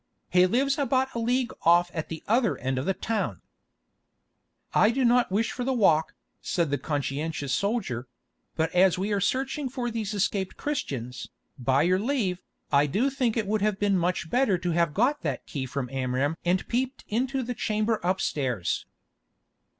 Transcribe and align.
"He 0.31 0.47
lives 0.47 0.79
about 0.79 1.13
a 1.13 1.19
league 1.19 1.53
off 1.61 1.91
at 1.93 2.09
the 2.09 2.23
other 2.27 2.57
end 2.57 2.79
of 2.79 2.87
the 2.87 2.93
town." 2.95 3.43
"I 4.73 4.89
do 4.89 5.05
not 5.05 5.31
wish 5.31 5.51
for 5.51 5.63
the 5.63 5.75
walk," 5.75 6.15
said 6.41 6.71
the 6.71 6.79
conscientious 6.79 7.53
soldier; 7.53 8.07
"but 8.55 8.73
as 8.73 8.97
we 8.97 9.13
are 9.13 9.21
searching 9.21 9.69
for 9.69 9.91
these 9.91 10.15
escaped 10.15 10.57
Christians, 10.57 11.29
by 11.59 11.83
your 11.83 11.99
leave, 11.99 12.41
I 12.71 12.87
do 12.87 13.11
think 13.11 13.37
it 13.37 13.45
would 13.45 13.61
have 13.61 13.77
been 13.77 13.95
much 13.95 14.27
better 14.27 14.57
to 14.57 14.71
have 14.71 14.95
got 14.95 15.21
that 15.21 15.45
key 15.45 15.67
from 15.67 15.87
Amram 15.91 16.35
and 16.43 16.67
peeped 16.67 17.03
into 17.07 17.43
the 17.43 17.53
chamber 17.53 17.99
upstairs." 18.01 18.87